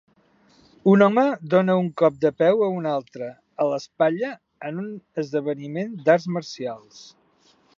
Un 0.93 1.03
home 1.07 1.25
dona 1.53 1.75
un 1.81 1.89
cop 2.03 2.15
de 2.25 2.31
peu 2.43 2.63
a 2.67 2.71
un 2.79 2.87
altre 2.93 3.27
a 3.65 3.67
l'espatlla 3.73 4.31
en 4.71 4.81
un 4.87 4.91
esdeveniment 5.25 5.93
d'arts 6.09 6.27
marcials 6.39 7.05